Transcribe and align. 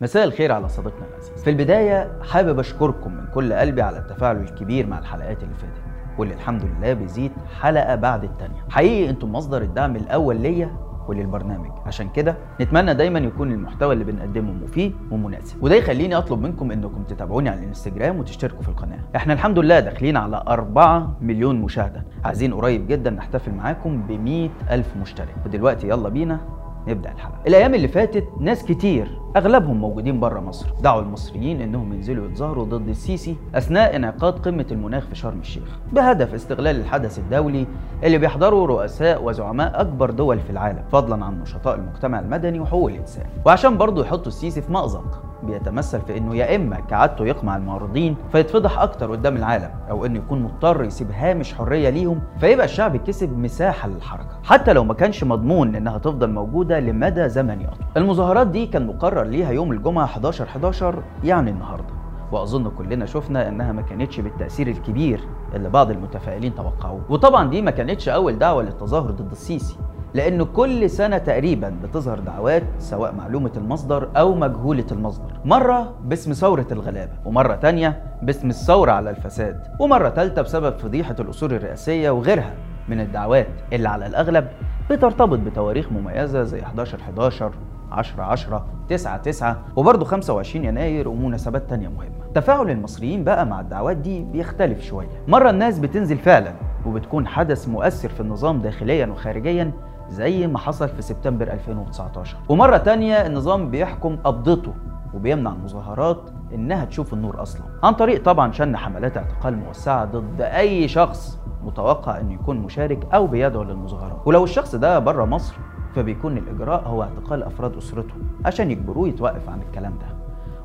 مساء 0.00 0.24
الخير 0.24 0.52
على 0.52 0.68
صديقنا 0.68 1.06
العزيز. 1.10 1.44
في 1.44 1.50
البداية 1.50 2.12
حابب 2.22 2.58
أشكركم 2.58 3.14
من 3.14 3.26
كل 3.34 3.52
قلبي 3.52 3.82
على 3.82 3.98
التفاعل 3.98 4.36
الكبير 4.36 4.86
مع 4.86 4.98
الحلقات 4.98 5.42
اللي 5.42 5.54
فاتت. 5.54 5.82
واللي 6.18 6.34
الحمد 6.34 6.64
لله 6.64 6.92
بيزيد 6.92 7.32
حلقة 7.60 7.94
بعد 7.94 8.24
التانية. 8.24 8.64
حقيقي 8.68 9.10
أنتم 9.10 9.32
مصدر 9.32 9.62
الدعم 9.62 9.96
الأول 9.96 10.40
ليا 10.40 10.76
وللبرنامج. 11.08 11.70
عشان 11.86 12.08
كده 12.08 12.36
نتمنى 12.60 12.94
دايما 12.94 13.18
يكون 13.18 13.52
المحتوى 13.52 13.92
اللي 13.92 14.04
بنقدمه 14.04 14.52
مفيد 14.52 14.94
ومناسب. 15.10 15.62
وده 15.62 15.74
يخليني 15.74 16.16
أطلب 16.18 16.42
منكم 16.42 16.70
أنكم 16.70 17.02
تتابعوني 17.02 17.48
على 17.48 17.60
الانستجرام 17.60 18.18
وتشتركوا 18.18 18.62
في 18.62 18.68
القناة. 18.68 18.98
إحنا 19.16 19.32
الحمد 19.32 19.58
لله 19.58 19.80
داخلين 19.80 20.16
على 20.16 20.44
4 20.48 21.16
مليون 21.20 21.60
مشاهدة. 21.60 22.04
عايزين 22.24 22.54
قريب 22.54 22.86
جدا 22.86 23.10
نحتفل 23.10 23.52
معاكم 23.52 24.02
ب 24.08 24.50
ألف 24.70 24.96
مشترك. 24.96 25.34
ودلوقتي 25.46 25.88
يلا 25.88 26.08
بينا 26.08 26.40
نبدا 26.88 27.12
الحلقة. 27.12 27.38
الأيام 27.46 27.74
اللي 27.74 27.88
فاتت 27.88 28.28
ناس 28.40 28.64
كتير 28.64 29.20
أغلبهم 29.36 29.80
موجودين 29.80 30.20
بره 30.20 30.40
مصر. 30.40 30.66
دعوا 30.82 31.02
المصريين 31.02 31.60
إنهم 31.60 31.92
ينزلوا 31.92 32.26
يتظاهروا 32.26 32.64
ضد 32.64 32.88
السيسي 32.88 33.36
أثناء 33.54 33.96
انعقاد 33.96 34.38
قمة 34.38 34.66
المناخ 34.70 35.06
في 35.06 35.14
شرم 35.14 35.40
الشيخ. 35.40 35.78
بهدف 35.92 36.34
استغلال 36.34 36.80
الحدث 36.80 37.18
الدولي 37.18 37.66
اللي 38.04 38.18
بيحضره 38.18 38.66
رؤساء 38.66 39.24
وزعماء 39.24 39.80
أكبر 39.80 40.10
دول 40.10 40.40
في 40.40 40.50
العالم 40.50 40.84
فضلا 40.92 41.24
عن 41.24 41.40
نشطاء 41.42 41.74
المجتمع 41.74 42.20
المدني 42.20 42.60
وحقوق 42.60 42.90
الإنسان. 42.90 43.26
وعشان 43.46 43.76
برضه 43.78 44.02
يحطوا 44.02 44.26
السيسي 44.26 44.62
في 44.62 44.72
مأزق 44.72 45.23
بيتمثل 45.46 46.00
في 46.00 46.16
إنه 46.18 46.36
يا 46.36 46.56
إما 46.56 46.80
كعادته 46.80 47.26
يقمع 47.26 47.56
المعارضين 47.56 48.16
فيتفضح 48.32 48.78
أكتر 48.78 49.10
قدام 49.12 49.36
العالم 49.36 49.70
أو 49.90 50.06
إنه 50.06 50.18
يكون 50.18 50.42
مضطر 50.42 50.84
يسيب 50.84 51.10
هامش 51.10 51.54
حرية 51.54 51.88
ليهم 51.90 52.20
فيبقى 52.40 52.64
الشعب 52.64 52.96
كسب 52.96 53.38
مساحة 53.38 53.88
للحركة 53.88 54.38
حتى 54.44 54.72
لو 54.72 54.84
ما 54.84 54.94
كانش 54.94 55.24
مضمون 55.24 55.74
إنها 55.76 55.98
تفضل 55.98 56.30
موجودة 56.30 56.80
لمدى 56.80 57.28
زمني 57.28 57.68
اطول 57.68 57.86
المظاهرات 57.96 58.46
دي 58.46 58.66
كان 58.66 58.86
مقرر 58.86 59.22
ليها 59.22 59.50
يوم 59.50 59.72
الجمعة 59.72 60.04
11 60.04 60.44
11 60.44 61.02
يعني 61.24 61.50
النهارده. 61.50 61.94
وأظن 62.32 62.68
كلنا 62.70 63.06
شفنا 63.06 63.48
إنها 63.48 63.72
ما 63.72 63.82
كانتش 63.82 64.20
بالتأثير 64.20 64.66
الكبير 64.68 65.20
اللي 65.54 65.68
بعض 65.70 65.90
المتفائلين 65.90 66.54
توقعوه. 66.54 67.00
وطبعا 67.08 67.50
دي 67.50 67.62
ما 67.62 67.70
كانتش 67.70 68.08
أول 68.08 68.38
دعوة 68.38 68.62
للتظاهر 68.62 69.10
ضد 69.10 69.30
السيسي. 69.30 69.76
لأن 70.14 70.42
كل 70.42 70.90
سنة 70.90 71.18
تقريبا 71.18 71.74
بتظهر 71.82 72.18
دعوات 72.18 72.62
سواء 72.78 73.12
معلومة 73.14 73.50
المصدر 73.56 74.08
أو 74.16 74.34
مجهولة 74.34 74.84
المصدر. 74.92 75.32
مرة 75.44 75.94
باسم 76.04 76.32
ثورة 76.32 76.66
الغلابة 76.72 77.12
ومرة 77.24 77.54
تانية 77.54 78.02
باسم 78.22 78.48
الثورة 78.50 78.92
على 78.92 79.10
الفساد 79.10 79.60
ومرة 79.80 80.08
تالتة 80.08 80.42
بسبب 80.42 80.78
فضيحة 80.78 81.16
الأصول 81.20 81.52
الرئاسية 81.52 82.10
وغيرها 82.10 82.54
من 82.88 83.00
الدعوات 83.00 83.46
اللي 83.72 83.88
على 83.88 84.06
الأغلب 84.06 84.48
بترتبط 84.90 85.38
بتواريخ 85.38 85.92
مميزة 85.92 86.42
زي 86.42 86.62
11 86.62 86.98
11 87.00 87.52
10 87.92 88.22
10 88.22 88.66
9 88.88 89.16
9 89.16 89.56
وبرضه 89.76 90.04
25 90.04 90.64
يناير 90.64 91.08
ومناسبات 91.08 91.70
تانية 91.70 91.88
مهمة. 91.88 92.14
تفاعل 92.34 92.70
المصريين 92.70 93.24
بقى 93.24 93.46
مع 93.46 93.60
الدعوات 93.60 93.96
دي 93.96 94.20
بيختلف 94.24 94.82
شوية. 94.82 95.08
مرة 95.28 95.50
الناس 95.50 95.78
بتنزل 95.78 96.16
فعلا 96.18 96.52
وبتكون 96.86 97.26
حدث 97.26 97.68
مؤثر 97.68 98.08
في 98.08 98.20
النظام 98.20 98.58
داخليا 98.60 99.06
وخارجيا 99.06 99.72
زي 100.08 100.46
ما 100.46 100.58
حصل 100.58 100.88
في 100.88 101.02
سبتمبر 101.02 101.52
2019 101.52 102.36
ومرة 102.48 102.76
تانية 102.76 103.26
النظام 103.26 103.70
بيحكم 103.70 104.16
قبضته 104.16 104.74
وبيمنع 105.14 105.52
المظاهرات 105.52 106.30
إنها 106.54 106.84
تشوف 106.84 107.14
النور 107.14 107.42
أصلا. 107.42 107.62
عن 107.82 107.92
طريق 107.92 108.22
طبعا 108.24 108.52
شن 108.52 108.76
حملات 108.76 109.16
اعتقال 109.16 109.56
موسعة 109.58 110.04
ضد 110.04 110.40
أي 110.40 110.88
شخص 110.88 111.38
متوقع 111.64 112.20
إنه 112.20 112.32
يكون 112.34 112.58
مشارك 112.58 113.14
أو 113.14 113.26
بيدعو 113.26 113.62
للمظاهرات. 113.62 114.20
ولو 114.26 114.44
الشخص 114.44 114.74
ده 114.74 114.98
بره 114.98 115.24
مصر 115.24 115.56
فبيكون 115.94 116.36
الإجراء 116.38 116.88
هو 116.88 117.02
اعتقال 117.02 117.42
أفراد 117.42 117.76
أسرته 117.76 118.14
عشان 118.44 118.70
يجبروه 118.70 119.08
يتوقف 119.08 119.48
عن 119.48 119.62
الكلام 119.62 119.92
ده. 119.98 120.06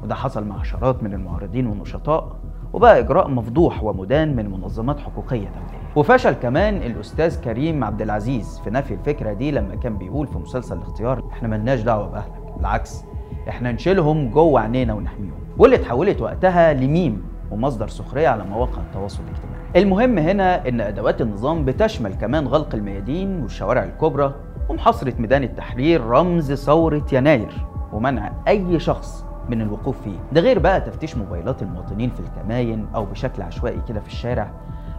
وده 0.03 0.15
حصل 0.15 0.47
مع 0.47 0.59
عشرات 0.59 1.03
من 1.03 1.13
المعارضين 1.13 1.67
والنشطاء 1.67 2.35
وبقى 2.73 2.99
إجراء 2.99 3.27
مفضوح 3.29 3.83
ومدان 3.83 4.35
من 4.35 4.51
منظمات 4.51 4.99
حقوقية 4.99 5.47
دوليه 5.47 5.79
وفشل 5.95 6.31
كمان 6.31 6.75
الأستاذ 6.77 7.41
كريم 7.41 7.83
عبد 7.83 8.01
العزيز 8.01 8.59
في 8.63 8.69
نفي 8.69 8.93
الفكرة 8.93 9.33
دي 9.33 9.51
لما 9.51 9.75
كان 9.75 9.97
بيقول 9.97 10.27
في 10.27 10.37
مسلسل 10.37 10.77
الاختيار 10.77 11.23
إحنا 11.31 11.47
ملناش 11.47 11.81
دعوة 11.81 12.07
بأهلك 12.07 12.31
بالعكس 12.57 13.03
إحنا 13.49 13.71
نشيلهم 13.71 14.29
جوه 14.29 14.61
عينينا 14.61 14.93
ونحميهم. 14.93 15.33
واللي 15.57 15.75
اتحولت 15.75 16.21
وقتها 16.21 16.73
لميم 16.73 17.23
ومصدر 17.51 17.87
سخرية 17.87 18.27
على 18.27 18.43
مواقع 18.43 18.81
التواصل 18.81 19.23
الاجتماعي. 19.23 19.83
المهم 19.83 20.17
هنا 20.17 20.67
إن 20.67 20.81
أدوات 20.81 21.21
النظام 21.21 21.65
بتشمل 21.65 22.13
كمان 22.13 22.47
غلق 22.47 22.75
الميادين 22.75 23.41
والشوارع 23.41 23.83
الكبرى 23.83 24.33
ومحاصرة 24.69 25.13
ميدان 25.19 25.43
التحرير 25.43 26.05
رمز 26.05 26.53
ثورة 26.53 27.05
يناير 27.13 27.65
ومنع 27.93 28.31
أي 28.47 28.79
شخص 28.79 29.25
من 29.49 29.61
الوقوف 29.61 30.01
فيه. 30.01 30.19
ده 30.31 30.41
غير 30.41 30.59
بقى 30.59 30.81
تفتيش 30.81 31.17
موبايلات 31.17 31.61
المواطنين 31.61 32.09
في 32.09 32.19
الكماين 32.19 32.87
أو 32.95 33.05
بشكل 33.05 33.41
عشوائي 33.41 33.81
كده 33.87 33.99
في 33.99 34.07
الشارع 34.07 34.51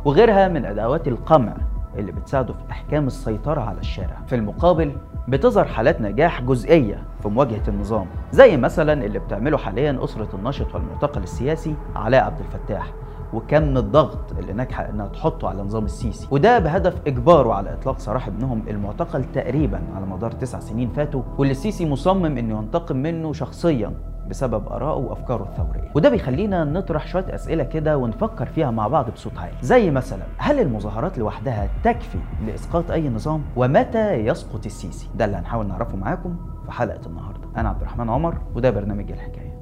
وغيرها 0.05 0.49
من 0.49 0.65
أدوات 0.65 1.09
القمع 1.09 1.57
اللي 1.99 2.13
بتساعده 2.13 2.53
في 2.53 2.61
إحكام 2.71 3.07
السيطرة 3.07 3.61
على 3.61 3.79
الشارع. 3.79 4.17
في 4.27 4.35
المقابل 4.35 4.93
بتظهر 5.29 5.65
حالات 5.65 6.01
نجاح 6.01 6.43
جزئية 6.43 7.03
في 7.23 7.29
مواجهة 7.29 7.63
النظام 7.69 8.07
زي 8.33 8.57
مثلا 8.57 9.05
اللي 9.05 9.19
بتعمله 9.19 9.59
حاليا 9.59 10.05
أسرة 10.05 10.29
الناشط 10.35 10.75
والمعتقل 10.75 11.23
السياسي 11.23 11.75
علاء 11.97 12.25
عبد 12.25 12.41
الفتاح 12.41 12.93
وكم 13.33 13.77
الضغط 13.77 14.33
اللي 14.39 14.53
ناجحة 14.53 14.89
إنها 14.89 15.07
تحطه 15.07 15.49
على 15.49 15.63
نظام 15.63 15.85
السيسي. 15.85 16.29
وده 16.31 16.59
بهدف 16.59 16.95
إجباره 17.07 17.53
على 17.53 17.73
إطلاق 17.73 17.99
سراح 17.99 18.27
ابنهم 18.27 18.63
المعتقل 18.69 19.25
تقريبا 19.25 19.81
على 19.97 20.07
مدار 20.07 20.31
تسع 20.31 20.59
سنين 20.59 20.89
فاتوا 20.89 21.23
واللي 21.39 21.53
السيسي 21.53 21.89
مصمم 21.89 22.39
إنه 22.39 22.59
ينتقم 22.59 22.97
منه 22.97 23.33
شخصيا. 23.33 23.93
بسبب 24.29 24.69
آرائه 24.69 24.99
وأفكاره 24.99 25.43
الثورية. 25.43 25.91
وده 25.95 26.09
بيخلينا 26.09 26.65
نطرح 26.65 27.07
شوية 27.07 27.35
أسئلة 27.35 27.65
كده 27.65 27.99
ونفكر 27.99 28.47
فيها 28.47 28.71
مع 28.71 28.89
بعض 28.89 29.11
بصوت 29.11 29.39
عالي. 29.39 29.57
زي 29.63 29.91
مثلا 29.91 30.23
هل 30.39 30.61
المظاهرات 30.61 31.19
لوحدها 31.19 31.69
تكفي 31.85 32.19
لإسقاط 32.47 32.91
أي 32.91 33.09
نظام؟ 33.09 33.43
ومتى 33.57 34.13
يسقط 34.13 34.67
السيسي؟ 34.67 35.09
ده 35.15 35.25
اللي 35.25 35.37
هنحاول 35.37 35.67
نعرفه 35.67 35.97
معاكم 35.97 36.37
في 36.67 36.73
حلقة 36.73 37.07
النهاردة. 37.07 37.49
أنا 37.57 37.69
عبد 37.69 37.81
الرحمن 37.81 38.11
عمر 38.11 38.39
وده 38.55 38.71
برنامج 38.71 39.13
الحكاية. 39.13 39.61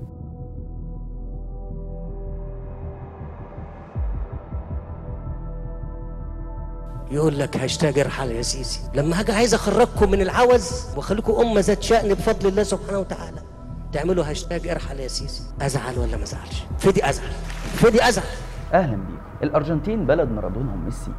يقول 7.10 7.38
لك 7.38 7.56
هاشتاج 7.56 7.98
ارحل 7.98 8.30
يا 8.30 8.42
سيسي. 8.42 8.80
لما 8.94 9.20
هاجي 9.20 9.32
عايز 9.32 9.54
أخرجكم 9.54 10.10
من 10.10 10.20
العوز 10.20 10.86
وأخليكم 10.96 11.32
أمة 11.32 11.60
ذات 11.60 11.82
شأن 11.82 12.14
بفضل 12.14 12.48
الله 12.48 12.62
سبحانه 12.62 12.98
وتعالى. 12.98 13.47
تعملوا 13.92 14.30
هاشتاج 14.30 14.68
ارحل 14.68 15.00
يا 15.00 15.08
سيسي 15.08 15.54
أزعل 15.62 15.98
ولا 15.98 16.16
ما 16.16 16.22
أزعلش؟ 16.22 16.66
فدي 16.78 17.08
أزعل. 17.08 17.30
فدي 17.62 18.08
أزعل. 18.08 18.26
أهلا 18.74 18.96
بيكم 18.96 19.18
الأرجنتين 19.42 20.06
بلد 20.06 20.30
مارادونهم 20.30 20.84
ميسي. 20.84 21.10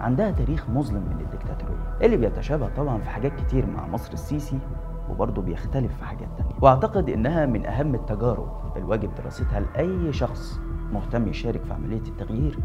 عندها 0.00 0.30
تاريخ 0.30 0.68
مظلم 0.68 1.02
من 1.02 1.20
الدكتاتورية. 1.20 1.96
اللي 2.02 2.16
بيتشابه 2.16 2.68
طبعا 2.76 2.98
في 2.98 3.10
حاجات 3.10 3.32
كتير 3.40 3.66
مع 3.66 3.86
مصر 3.86 4.12
السيسي 4.12 4.58
وبرضه 5.10 5.42
بيختلف 5.42 5.96
في 5.96 6.04
حاجات 6.04 6.28
تانية. 6.38 6.54
وأعتقد 6.62 7.08
إنها 7.08 7.46
من 7.46 7.66
أهم 7.66 7.94
التجارب 7.94 8.76
الواجب 8.76 9.14
دراستها 9.14 9.60
لأي 9.60 10.12
شخص 10.12 10.58
مهتم 10.92 11.28
يشارك 11.28 11.64
في 11.64 11.72
عملية 11.72 12.02
التغيير 12.08 12.58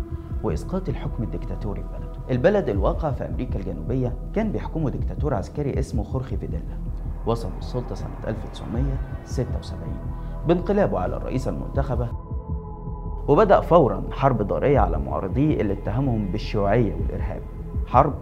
وإسقاط 0.43 0.89
الحكم 0.89 1.23
الدكتاتوري 1.23 1.83
في 1.83 1.87
بلده. 1.87 2.19
البلد 2.31 2.69
الواقع 2.69 3.11
في 3.11 3.25
أمريكا 3.25 3.59
الجنوبية 3.59 4.13
كان 4.35 4.51
بيحكمه 4.51 4.89
دكتاتور 4.89 5.33
عسكري 5.33 5.79
اسمه 5.79 6.03
خورخي 6.03 6.37
فيديلا. 6.37 6.77
وصل 7.25 7.50
للسلطة 7.57 7.96
سنة 7.96 8.09
1976 8.28 9.80
بانقلابه 10.47 11.00
على 11.00 11.18
الرئيسة 11.18 11.52
المنتخبة 11.52 12.07
وبدأ 13.28 13.62
فورا 13.62 14.03
حرب 14.12 14.41
ضارية 14.41 14.80
على 14.80 15.00
معارضيه 15.00 15.62
اللي 15.62 15.74
اتهمهم 15.74 16.31
بالشيوعية 16.31 16.94
والإرهاب. 16.96 17.41
حرب 17.88 18.13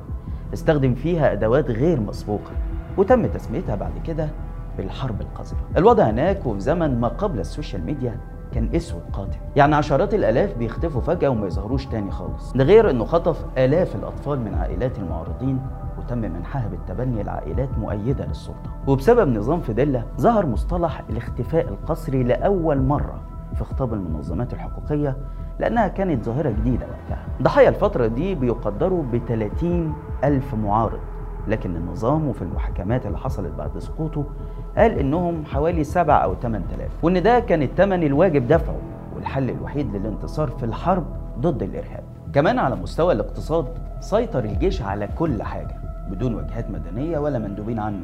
استخدم 0.53 0.96
فيها 0.96 1.31
أدوات 1.31 1.72
غير 1.72 2.00
مسبوقة 2.00 2.52
وتم 2.97 3.25
تسميتها 3.25 3.75
بعد 3.75 3.91
كده 4.06 4.30
بالحرب 4.78 5.22
القذرة. 5.22 5.58
الوضع 5.78 6.03
هناك 6.03 6.46
وفي 6.46 6.59
زمن 6.59 7.00
ما 7.00 7.08
قبل 7.08 7.40
ال 7.39 7.46
social 7.46 7.85
media 7.85 8.19
كان 8.53 8.70
أسود 8.76 9.02
قاتل. 9.14 9.38
يعني 9.55 9.76
عشرات 9.76 10.14
الآلاف 10.14 10.58
بيختفوا 10.58 11.02
فجأة 11.02 11.29
وما 11.29 11.47
يظهروش 11.47 11.85
تاني 11.85 12.11
خالص. 12.11 12.53
ده 12.53 12.64
غير 12.64 12.90
إنه 12.90 13.05
خطف 13.05 13.46
آلاف 13.58 13.96
الأطفال 13.96 14.40
من 14.40 14.55
عائلات 14.55 15.00
المعارضين 15.00 15.59
وتم 16.07 16.17
منحها 16.17 16.67
بالتبني 16.67 17.23
لعائلات 17.23 17.69
مؤيدة 17.77 18.25
للسلطة. 18.25 18.69
وبسبب 18.87 19.37
نظام 19.37 19.61
فيديلا 19.61 20.03
ظهر 20.21 20.45
مصطلح 20.45 21.03
الاختفاء 21.09 21.67
القسري 21.69 22.23
لأول 22.23 22.81
مرة 22.81 23.19
في 23.55 23.63
خطاب 23.63 23.93
المنظمات 23.93 24.53
الحقوقية 24.53 25.17
لأنها 25.59 25.87
كانت 25.87 26.23
ظاهرة 26.25 26.49
جديدة 26.49 26.85
وقتها. 26.85 27.25
ضحايا 27.41 27.69
الفترة 27.69 28.07
دي 28.07 28.35
بيقدروا 28.35 29.03
ب 29.03 29.17
30 29.27 29.93
ألف 30.23 30.55
معارض. 30.55 30.99
لكن 31.47 31.75
النظام 31.75 32.27
وفي 32.27 32.41
المحاكمات 32.41 33.05
اللي 33.05 33.17
حصلت 33.17 33.53
بعد 33.57 33.77
سقوطه 33.79 34.25
قال 34.77 34.91
إنهم 34.99 35.45
حوالي 35.45 35.83
7 35.83 36.15
أو 36.15 36.35
8000 36.35 36.91
وإن 37.03 37.23
ده 37.23 37.39
كان 37.39 37.61
الثمن 37.61 38.03
الواجب 38.03 38.47
دفعه 38.47 38.75
والحل 39.15 39.49
الوحيد 39.49 39.95
للانتصار 39.95 40.47
في 40.47 40.63
الحرب 40.65 41.05
ضد 41.39 41.63
الإرهاب. 41.63 42.03
كمان 42.33 42.59
على 42.59 42.75
مستوى 42.75 43.13
الاقتصاد 43.13 43.65
سيطر 43.99 44.43
الجيش 44.43 44.81
على 44.81 45.07
كل 45.07 45.43
حاجة. 45.43 45.86
بدون 46.11 46.35
وجهات 46.35 46.69
مدنية 46.69 47.19
ولا 47.19 47.39
مندوبين 47.39 47.79
عنه. 47.79 48.01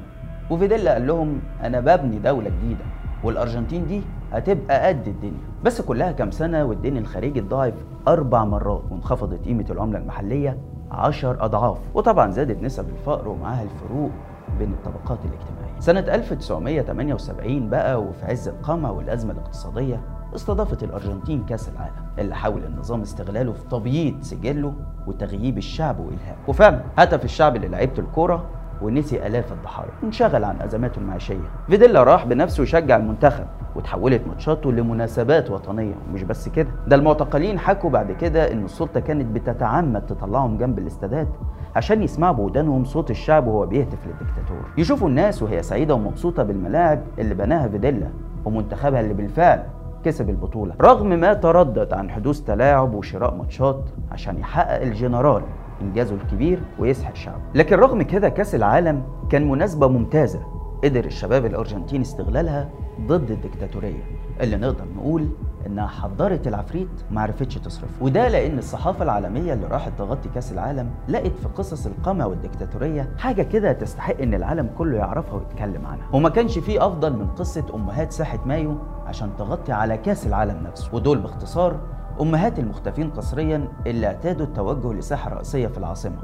وفيديلا 0.49 0.93
قال 0.93 1.07
لهم 1.07 1.39
أنا 1.63 1.79
ببني 1.79 2.19
دولة 2.19 2.49
جديدة 2.49 2.85
والأرجنتين 3.23 3.87
دي 3.87 4.01
هتبقى 4.33 4.87
قد 4.87 5.07
الدنيا. 5.07 5.39
بس 5.63 5.81
كلها 5.81 6.11
كام 6.11 6.31
سنة 6.31 6.65
والدين 6.65 6.97
الخارجي 6.97 7.39
اتضاعف 7.39 7.73
أربع 8.07 8.45
مرات 8.45 8.81
وانخفضت 8.91 9.45
قيمة 9.45 9.65
العملة 9.69 9.99
المحلية 9.99 10.57
عشر 10.91 11.45
أضعاف 11.45 11.77
وطبعا 11.93 12.31
زادت 12.31 12.63
نسب 12.63 12.89
الفقر 12.89 13.27
ومعاها 13.27 13.63
الفروق 13.63 14.11
بين 14.59 14.73
الطبقات 14.73 15.17
الاجتماعية. 15.25 15.79
سنة 15.79 15.99
1978 15.99 17.69
بقى 17.69 18.01
وفي 18.01 18.25
عز 18.25 18.47
القمع 18.47 18.89
والأزمة 18.89 19.31
الاقتصادية 19.31 20.01
استضافت 20.35 20.83
الأرجنتين 20.83 21.43
كأس 21.45 21.69
العالم 21.69 22.05
اللي 22.19 22.35
حاول 22.35 22.63
النظام 22.63 23.01
استغلاله 23.01 23.51
في 23.53 23.65
تبييض 23.71 24.21
سجله 24.21 24.73
وتغييب 25.07 25.57
الشعب 25.57 25.99
والهام 25.99 26.35
وفعلا 26.47 26.81
هتف 26.97 27.25
الشعب 27.25 27.57
للعيبة 27.57 27.93
الكوره 27.99 28.45
ونسي 28.81 29.27
آلاف 29.27 29.51
الضحايا. 29.53 29.89
وانشغل 30.03 30.43
عن 30.43 30.61
ازماته 30.61 30.99
المعيشية. 30.99 31.49
فيديلا 31.67 32.03
راح 32.03 32.25
بنفسه 32.25 32.63
يشجع 32.63 32.97
المنتخب 32.97 33.45
وتحولت 33.75 34.27
ماتشاته 34.27 34.71
لمناسبات 34.71 35.51
وطنية. 35.51 35.93
ومش 36.09 36.23
بس 36.23 36.49
كده 36.49 36.69
ده 36.87 36.95
المعتقلين 36.95 37.59
حكوا 37.59 37.89
بعد 37.89 38.11
كده 38.11 38.51
إن 38.51 38.65
السلطة 38.65 38.99
كانت 38.99 39.25
بتتعمد 39.35 40.05
تطلعهم 40.05 40.57
جنب 40.57 40.79
الاستادات 40.79 41.27
عشان 41.75 42.03
يسمعوا 42.03 42.33
بودانهم 42.35 42.83
صوت 42.85 43.11
الشعب 43.11 43.47
وهو 43.47 43.65
بيهتف 43.65 44.07
للدكتاتور. 44.07 44.65
يشوفوا 44.77 45.09
الناس 45.09 45.43
وهي 45.43 45.63
سعيدة 45.63 45.95
ومبسوطة 45.95 46.43
بالملاعب 46.43 47.01
اللي 47.19 47.35
بناها 47.35 47.67
فيديلا 47.67 48.09
ومنتخبها 48.45 48.99
اللي 48.99 49.13
بالفعل 49.13 49.63
كسب 50.05 50.29
البطولة. 50.29 50.73
رغم 50.81 51.07
ما 51.09 51.33
تردد 51.33 51.93
عن 51.93 52.09
حدوث 52.09 52.41
تلاعب 52.41 52.93
وشراء 52.93 53.35
ماتشات 53.35 53.89
عشان 54.11 54.37
يحقق 54.39 54.81
الجنرال 54.81 55.41
إنجازه 55.81 56.15
الكبير 56.15 56.59
ويسحق 56.79 57.11
الشعب 57.11 57.39
لكن 57.55 57.75
رغم 57.75 58.01
كده 58.01 58.29
كأس 58.29 58.55
العالم 58.55 59.03
كان 59.29 59.49
مناسبة 59.49 59.87
ممتازة 59.87 60.39
قدر 60.83 61.05
الشباب 61.05 61.45
الأرجنتين 61.45 62.01
استغلالها 62.01 62.69
ضد 63.07 63.31
الدكتاتورية 63.31 64.03
اللي 64.41 64.57
نقدر 64.57 64.85
نقول 64.97 65.27
إنها 65.65 65.87
حضرت 65.87 66.47
العفريت 66.47 66.89
ما 67.11 67.21
عرفتش 67.21 67.55
تصرف 67.55 68.01
وده 68.01 68.27
لأن 68.27 68.57
الصحافة 68.57 69.03
العالمية 69.03 69.53
اللي 69.53 69.67
راحت 69.67 69.91
تغطي 69.97 70.29
كأس 70.29 70.51
العالم 70.51 70.89
لقت 71.09 71.31
في 71.37 71.47
قصص 71.47 71.85
القمع 71.85 72.25
والدكتاتورية 72.25 73.09
حاجة 73.17 73.41
كده 73.41 73.71
تستحق 73.73 74.21
إن 74.21 74.33
العالم 74.33 74.69
كله 74.77 74.97
يعرفها 74.97 75.33
ويتكلم 75.33 75.85
عنها. 75.85 76.05
وما 76.13 76.29
كانش 76.29 76.59
فيه 76.59 76.87
أفضل 76.87 77.13
من 77.13 77.27
قصة 77.27 77.65
أمهات 77.75 78.11
ساحة 78.11 78.39
مايو 78.45 78.77
عشان 79.05 79.29
تغطي 79.37 79.71
على 79.71 79.97
كأس 79.97 80.27
العالم 80.27 80.63
نفسه. 80.67 80.89
ودول 80.95 81.17
باختصار 81.19 81.79
أمهات 82.21 82.59
المختفين 82.59 83.09
قسريا 83.09 83.67
اللي 83.87 84.07
اعتادوا 84.07 84.45
التوجه 84.45 84.93
لساحة 84.93 85.33
رئيسية 85.33 85.67
في 85.67 85.77
العاصمة 85.77 86.17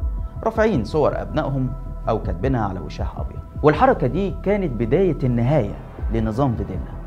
رافعين 0.44 0.84
صور 0.84 1.22
أبنائهم 1.22 1.70
أو 2.10 2.24
كاتبينها 2.24 2.66
على 2.66 2.80
وشاح 2.80 3.20
أبيض. 3.20 3.40
والحركة 3.64 4.08
دي 4.08 4.36
كانت 4.44 4.72
بداية 4.72 5.18
النهاية 5.24 5.74
لنظام 6.14 6.56
فيديلا 6.56 6.99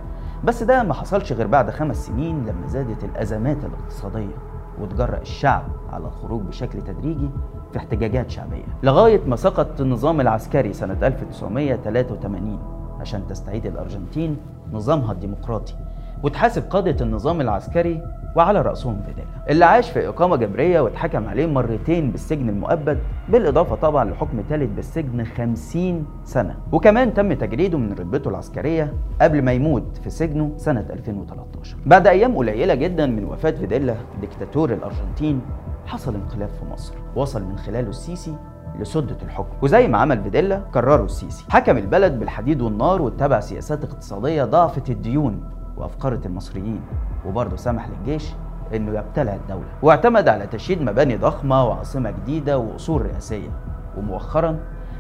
بس 0.45 0.63
ده 0.63 0.83
ما 0.83 0.95
حصلش 0.95 1.33
غير 1.33 1.47
بعد 1.47 1.71
خمس 1.71 2.07
سنين 2.07 2.47
لما 2.47 2.67
زادت 2.67 3.05
الأزمات 3.05 3.65
الاقتصادية 3.65 4.37
وتجرأ 4.81 5.21
الشعب 5.21 5.63
على 5.93 6.07
الخروج 6.07 6.43
بشكل 6.43 6.83
تدريجي 6.83 7.31
في 7.73 7.79
احتجاجات 7.79 8.31
شعبية. 8.31 8.65
لغاية 8.83 9.21
ما 9.27 9.37
سقط 9.37 9.81
النظام 9.81 10.21
العسكري 10.21 10.73
سنة 10.73 11.07
1983 11.07 12.59
عشان 13.01 13.27
تستعيد 13.27 13.67
الأرجنتين 13.67 14.37
نظامها 14.73 15.13
الديمقراطي. 15.13 15.75
وتحاسب 16.23 16.63
قادة 16.71 17.05
النظام 17.05 17.41
العسكري 17.41 18.03
وعلى 18.37 18.63
رأسهم 18.63 19.03
فيديلا 19.07 19.27
اللي 19.51 19.65
عاش 19.65 19.91
في 19.91 20.09
إقامة 20.09 20.37
جبرية 20.37 20.81
واتحكم 20.81 21.29
عليه 21.29 21.47
مرتين 21.47 22.11
بالسجن 22.11 22.49
المؤبد 22.49 22.99
بالإضافة 23.29 23.75
طبعا 23.75 24.05
لحكم 24.05 24.43
ثالث 24.49 24.71
بالسجن 24.77 25.25
50 25.25 26.07
سنة. 26.25 26.55
وكمان 26.73 27.15
تم 27.15 27.33
تجريده 27.33 27.79
من 27.79 27.93
رتبته 27.93 28.29
العسكرية 28.29 28.95
قبل 29.21 29.43
ما 29.43 29.53
يموت 29.53 29.97
في 30.05 30.11
سجنه 30.11 30.53
سنة 30.57 30.87
2013 30.91 31.77
بعد 31.87 32.07
أيام 32.07 32.37
قليلة 32.37 32.75
جدا 32.75 33.07
من 33.07 33.25
وفاة 33.25 33.51
فيديلا 33.51 33.95
ديكتاتور 34.21 34.73
الأرجنتين 34.73 35.41
حصل 35.87 36.15
انقلاب 36.15 36.49
في 36.49 36.65
مصر. 36.65 36.95
وصل 37.17 37.45
من 37.45 37.59
خلاله 37.59 37.89
السيسي 37.89 38.35
لسدة 38.81 39.17
الحكم. 39.23 39.57
وزي 39.63 39.89
ما 39.89 39.99
عمل 39.99 40.23
فيديلا 40.23 40.63
كرره 40.75 41.05
السيسي. 41.05 41.45
حكم 41.51 41.79
البلد 41.79 42.19
بالحديد 42.19 42.61
والنار 42.63 43.03
واتبع 43.03 43.41
سياسات 43.41 43.85
اقتصادية 43.85 44.45
ضاعفت 44.45 44.91
الديون. 44.91 45.41
وأفقرت 45.77 46.27
المصريين 46.27 46.81
وبرضه 47.27 47.57
سمح 47.57 47.89
للجيش 47.89 48.33
إنه 48.75 48.99
يبتلع 48.99 49.35
الدولة. 49.35 49.67
واعتمد 49.83 50.29
على 50.29 50.47
تشييد 50.47 50.83
مباني 50.83 51.17
ضخمة 51.17 51.65
وعاصمة 51.65 52.11
جديدة 52.11 52.59
وأصول 52.59 53.03
رئاسية. 53.03 53.51
ومؤخرا 53.97 54.59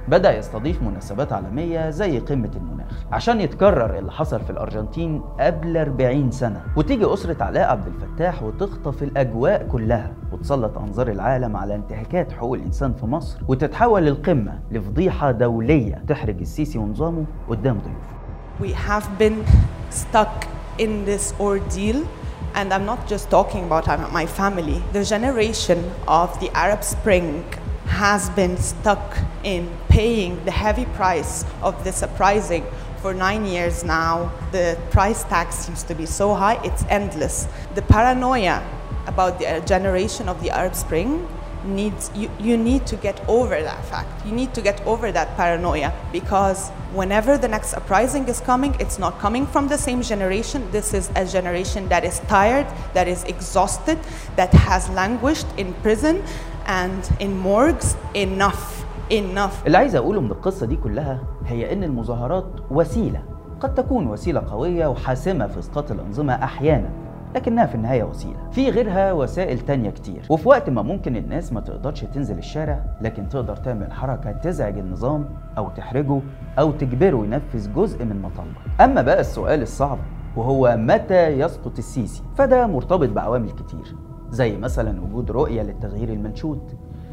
بدأ 0.08 0.38
يستضيف 0.38 0.82
مناسبات 0.82 1.32
عالمية 1.32 1.90
زي 1.90 2.18
قمة 2.18 2.50
المناخ. 2.56 3.04
عشان 3.12 3.40
يتكرر 3.40 3.98
اللي 3.98 4.12
حصل 4.12 4.40
في 4.40 4.50
الأرجنتين 4.50 5.22
قبل 5.40 5.76
40 5.76 6.30
سنة. 6.30 6.62
وتيجي 6.76 7.12
أسرة 7.12 7.44
علاء 7.44 7.70
عبد 7.70 7.86
الفتاح 7.86 8.42
وتخطف 8.42 9.02
الأجواء 9.02 9.66
كلها. 9.66 10.12
وتسلط 10.32 10.78
أنظار 10.78 11.08
العالم 11.08 11.56
على 11.56 11.74
انتهاكات 11.74 12.32
حقوق 12.32 12.54
الإنسان 12.54 12.92
في 12.92 13.06
مصر. 13.06 13.40
وتتحول 13.48 14.08
القمة 14.08 14.58
لفضيحة 14.70 15.30
دولية 15.30 16.02
تحرج 16.08 16.40
السيسي 16.40 16.78
ونظامه 16.78 17.24
قدام 17.48 17.78
ضيوفه. 17.78 18.12
We 18.60 18.76
have 18.88 19.06
been 19.18 19.44
stuck 19.90 20.51
in 20.78 21.04
this 21.04 21.34
ordeal, 21.38 22.06
and 22.54 22.72
I'm 22.72 22.84
not 22.84 23.06
just 23.08 23.30
talking 23.30 23.64
about 23.64 23.86
my 24.12 24.26
family. 24.26 24.82
The 24.92 25.04
generation 25.04 25.90
of 26.06 26.38
the 26.40 26.50
Arab 26.56 26.84
Spring 26.84 27.44
has 27.86 28.30
been 28.30 28.56
stuck 28.56 29.18
in 29.44 29.70
paying 29.88 30.44
the 30.44 30.50
heavy 30.50 30.86
price 30.96 31.44
of 31.62 31.84
this 31.84 32.02
uprising 32.02 32.64
for 33.02 33.12
nine 33.12 33.44
years 33.44 33.84
now. 33.84 34.32
The 34.52 34.78
price 34.90 35.24
tag 35.24 35.52
seems 35.52 35.82
to 35.84 35.94
be 35.94 36.06
so 36.06 36.34
high, 36.34 36.60
it's 36.64 36.84
endless. 36.88 37.48
The 37.74 37.82
paranoia 37.82 38.62
about 39.06 39.38
the 39.38 39.46
uh, 39.46 39.60
generation 39.60 40.28
of 40.28 40.40
the 40.42 40.50
Arab 40.50 40.74
Spring 40.74 41.26
needs 41.65 42.11
you, 42.15 42.29
you 42.39 42.55
need 42.57 42.85
to 42.85 42.95
get 43.07 43.19
over 43.27 43.61
that 43.61 43.83
fact 43.85 44.07
you 44.25 44.31
need 44.31 44.53
to 44.53 44.61
get 44.61 44.77
over 44.85 45.11
that 45.11 45.27
paranoia 45.35 45.91
because 46.13 46.69
whenever 46.93 47.37
the 47.37 47.47
next 47.47 47.73
uprising 47.73 48.27
is 48.27 48.39
coming 48.51 48.73
it's 48.79 48.97
not 48.99 49.13
coming 49.19 49.45
from 49.45 49.67
the 49.67 49.77
same 49.77 50.01
generation 50.01 50.59
this 50.71 50.93
is 50.93 51.09
a 51.15 51.25
generation 51.25 51.87
that 51.89 52.03
is 52.05 52.19
tired 52.27 52.67
that 52.93 53.07
is 53.07 53.23
exhausted 53.25 53.97
that 54.35 54.51
has 54.53 54.89
languished 54.91 55.47
in 55.57 55.73
prison 55.85 56.23
and 56.67 57.09
in 57.19 57.31
morgues 57.37 57.95
enough 58.13 58.85
enough 59.11 59.65
اللي 59.65 59.77
عايز 59.77 59.95
اقوله 59.95 60.21
من 60.21 60.31
القصه 60.31 60.65
دي 60.65 60.75
كلها 60.75 61.19
هي 61.45 61.73
ان 61.73 61.83
المظاهرات 61.83 62.45
وسيله 62.71 63.21
قد 63.59 63.75
تكون 63.75 64.07
وسيله 64.07 64.39
قويه 64.51 64.87
وحاسمه 64.87 65.47
في 65.47 65.59
اسقاط 65.59 65.91
الانظمه 65.91 66.33
احيانا 66.33 66.89
لكنها 67.34 67.66
في 67.66 67.74
النهاية 67.74 68.04
وسيلة. 68.04 68.50
في 68.50 68.70
غيرها 68.70 69.12
وسائل 69.12 69.58
تانية 69.60 69.90
كتير. 69.90 70.26
وفي 70.30 70.48
وقت 70.48 70.70
ما 70.70 70.82
ممكن 70.82 71.16
الناس 71.16 71.52
ما 71.52 71.60
تقدرش 71.60 72.04
تنزل 72.04 72.38
الشارع 72.38 72.84
لكن 73.00 73.28
تقدر 73.28 73.56
تعمل 73.56 73.92
حركة 73.92 74.32
تزعج 74.32 74.78
النظام 74.78 75.24
أو 75.58 75.68
تحرجه 75.68 76.20
أو 76.58 76.70
تجبره 76.70 77.24
ينفذ 77.24 77.72
جزء 77.74 78.04
من 78.04 78.22
مطالبه 78.22 78.84
أما 78.84 79.02
بقى 79.02 79.20
السؤال 79.20 79.62
الصعب 79.62 79.98
وهو 80.36 80.76
متى 80.78 81.28
يسقط 81.28 81.78
السيسي؟ 81.78 82.22
فده 82.36 82.66
مرتبط 82.66 83.08
بعوامل 83.08 83.50
كتير 83.50 83.94
زي 84.30 84.56
مثلا 84.56 85.00
وجود 85.02 85.30
رؤية 85.30 85.62
للتغيير 85.62 86.08
المنشود 86.08 86.60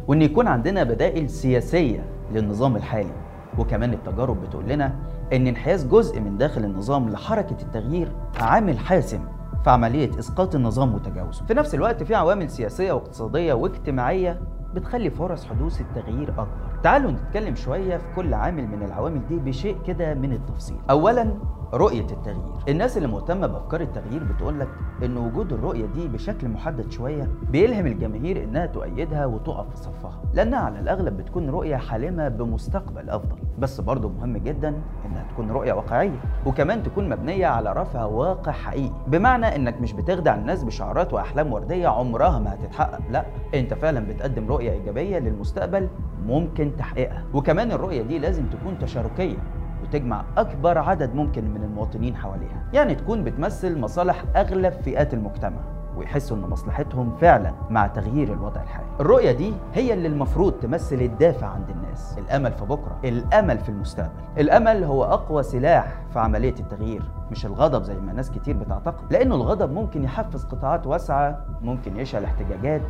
وإن 0.07 0.21
يكون 0.21 0.47
عندنا 0.47 0.83
بدائل 0.83 1.29
سياسية 1.29 2.05
للنظام 2.33 2.75
الحالي 2.75 3.11
وكمان 3.57 3.93
التجارب 3.93 4.41
بتقول 4.41 4.69
لنا 4.69 4.93
إن 5.33 5.47
انحياز 5.47 5.85
جزء 5.87 6.19
من 6.19 6.37
داخل 6.37 6.63
النظام 6.65 7.09
لحركة 7.09 7.55
التغيير 7.61 8.11
عامل 8.41 8.79
حاسم 8.79 9.19
في 9.63 9.69
عملية 9.69 10.19
إسقاط 10.19 10.55
النظام 10.55 10.93
وتجاوزه. 10.95 11.45
في 11.45 11.53
نفس 11.53 11.75
الوقت 11.75 12.03
في 12.03 12.15
عوامل 12.15 12.49
سياسية 12.49 12.91
واقتصادية 12.91 13.53
واجتماعية 13.53 14.41
بتخلي 14.73 15.09
فرص 15.09 15.45
حدوث 15.45 15.81
التغيير 15.81 16.29
أكبر. 16.29 16.47
تعالوا 16.83 17.11
نتكلم 17.11 17.55
شوية 17.55 17.97
في 17.97 18.03
كل 18.15 18.33
عامل 18.33 18.67
من 18.67 18.83
العوامل 18.83 19.27
دي 19.27 19.39
بشيء 19.39 19.77
كده 19.87 20.13
من 20.13 20.33
التفصيل. 20.33 20.77
أولا 20.89 21.33
رؤية 21.73 22.01
التغيير. 22.11 22.53
الناس 22.69 22.97
اللي 22.97 23.07
مهتمة 23.07 23.47
بأفكار 23.47 23.81
التغيير 23.81 24.23
بتقول 24.23 24.59
لك 24.59 24.67
إن 25.03 25.17
وجود 25.17 25.53
الرؤية 25.53 25.85
دي 25.85 26.07
بشكل 26.07 26.47
محدد 26.47 26.91
شوية 26.91 27.29
بيلهم 27.51 27.87
الجماهير 27.87 28.43
إنها 28.43 28.65
تؤيدها 28.65 29.25
وتقف 29.25 29.69
في 29.69 29.77
صفها 29.77 30.21
لأنها 30.33 30.59
على 30.59 30.79
الأغلب 30.79 31.17
بتكون 31.17 31.49
رؤية 31.49 31.75
حالمة 31.75 32.27
بمستقبل 32.27 33.09
أفضل. 33.09 33.35
بس 33.59 33.81
برضه 33.81 34.09
مهم 34.09 34.37
جدا 34.37 34.69
إنها 35.05 35.25
تكون 35.33 35.51
رؤية 35.51 35.73
واقعية 35.73 36.19
وكمان 36.45 36.83
تكون 36.83 37.09
مبنية 37.09 37.47
على 37.47 37.73
رفع 37.73 38.03
واقع 38.05 38.51
حقيقي. 38.51 38.93
بمعنى 39.07 39.55
إنك 39.55 39.81
مش 39.81 39.93
بتخدع 39.93 40.35
الناس 40.35 40.63
بشعارات 40.63 41.13
وأحلام 41.13 41.53
وردية 41.53 41.87
عمرها 41.87 42.39
ما 42.39 42.53
هتتحقق 42.53 42.99
لأ 43.09 43.25
أنت 43.55 43.73
فعلا 43.73 43.99
بتقدم 44.07 44.47
رؤية 44.47 44.71
إيجابية 44.71 45.19
للمستقبل 45.19 45.87
ممكن 46.29 46.71
تحقيقها. 46.77 47.23
وكمان 47.33 47.71
الرؤية 47.71 48.01
دي 48.01 48.19
لازم 48.19 48.45
تكون 48.45 48.79
تشاركية 48.79 49.37
وتجمع 49.83 50.23
أكبر 50.37 50.77
عدد 50.77 51.15
ممكن 51.15 51.45
من 51.53 51.63
المواطنين 51.63 52.15
حواليها. 52.15 52.63
يعني 52.73 52.95
تكون 52.95 53.23
بتمثل 53.23 53.79
مصالح 53.79 54.23
أغلب 54.35 54.73
فئات 54.73 55.13
المجتمع 55.13 55.57
ويحسوا 55.97 56.37
إن 56.37 56.41
مصلحتهم 56.41 57.15
فعلا 57.21 57.53
مع 57.69 57.87
تغيير 57.87 58.33
الوضع 58.33 58.61
الحالي. 58.61 58.87
الرؤية 58.99 59.31
دي 59.31 59.53
هي 59.73 59.93
اللي 59.93 60.07
المفروض 60.07 60.53
تمثل 60.53 60.95
الدافع 60.95 61.47
عند 61.47 61.69
الناس. 61.69 62.17
الأمل 62.17 62.51
في 62.51 62.65
بكرة 62.65 62.97
الأمل 63.03 63.59
في 63.59 63.69
المستقبل. 63.69 64.23
الأمل 64.37 64.83
هو 64.83 65.03
أقوى 65.03 65.43
سلاح 65.43 66.01
في 66.13 66.19
عملية 66.19 66.55
التغيير 66.59 67.03
مش 67.31 67.45
الغضب 67.45 67.83
زي 67.83 67.95
ما 67.95 68.13
ناس 68.13 68.31
كتير 68.31 68.57
بتعتقد. 68.57 69.13
لأنه 69.13 69.35
الغضب 69.35 69.71
ممكن 69.71 70.03
يحفز 70.03 70.45
قطاعات 70.45 70.87
واسعة 70.87 71.45
ممكن 71.61 71.97
يشعل 71.97 72.23
احتجاجات 72.23 72.81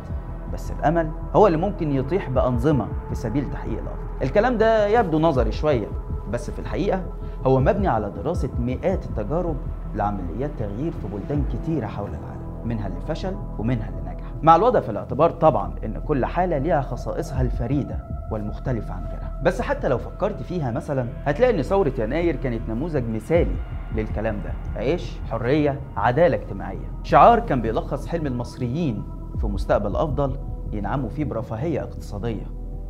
بس 0.52 0.70
الأمل 0.70 1.10
هو 1.36 1.46
اللي 1.46 1.58
ممكن 1.58 1.92
يطيح 1.92 2.30
بأنظمة 2.30 2.88
في 3.08 3.14
سبيل 3.14 3.50
تحقيق 3.50 3.72
الافضل 3.78 4.00
الكلام 4.22 4.58
ده 4.58 4.86
يبدو 4.86 5.18
نظري 5.18 5.52
شوية 5.52 5.86
بس 6.30 6.50
في 6.50 6.58
الحقيقة 6.58 7.02
هو 7.46 7.60
مبني 7.60 7.88
على 7.88 8.10
دراسة 8.10 8.50
مئات 8.60 9.04
التجارب 9.06 9.56
لعمليات 9.94 10.50
تغيير 10.58 10.92
في 10.92 11.08
بلدان 11.12 11.44
كتيرة 11.52 11.86
حول 11.86 12.08
العالم 12.10 12.40
منها 12.64 12.86
اللي 12.86 13.00
فشل 13.08 13.34
ومنها 13.58 13.88
اللي 13.88 14.00
نجح 14.10 14.24
مع 14.42 14.56
الوضع 14.56 14.80
في 14.80 14.90
الاعتبار 14.90 15.30
طبعا 15.30 15.72
إن 15.84 15.98
كل 15.98 16.24
حالة 16.26 16.58
ليها 16.58 16.80
خصائصها 16.80 17.42
الفريدة 17.42 17.98
والمختلفة 18.32 18.94
عن 18.94 19.04
غيرها. 19.04 19.40
بس 19.44 19.62
حتى 19.62 19.88
لو 19.88 19.98
فكرت 19.98 20.42
فيها 20.42 20.70
مثلا 20.70 21.06
هتلاقي 21.24 21.56
إن 21.56 21.62
ثورة 21.62 21.92
يناير 21.98 22.36
كانت 22.36 22.60
نموذج 22.68 23.08
مثالي 23.08 23.56
للكلام 23.96 24.36
ده. 24.44 24.80
عيش 24.80 25.12
حرية 25.30 25.80
عدالة 25.96 26.36
اجتماعية. 26.36 26.92
شعار 27.02 27.40
كان 27.40 27.62
بيلخص 27.62 28.06
حلم 28.06 28.26
المصريين 28.26 29.02
في 29.40 29.46
مستقبل 29.46 29.96
أفضل 29.96 30.36
ينعموا 30.72 31.08
فيه 31.08 31.24
برفاهية 31.24 31.80
اقتصادية 31.82 32.46